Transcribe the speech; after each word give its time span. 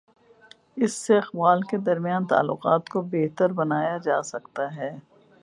اس 0.75 0.93
سے 0.93 1.17
اقوام 1.17 1.61
کے 1.61 1.77
درمیان 1.77 2.25
تعلقات 2.25 2.89
کو 2.89 3.01
بہتر 3.11 3.49
بنایا 3.53 3.97
جا 3.97 4.19
تا 4.55 4.65
ہے۔ 4.75 4.91